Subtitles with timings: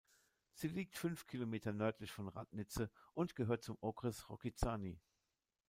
[0.55, 4.99] Sie liegt fünf Kilometer nördlich von Radnice und gehört zum Okres Rokycany.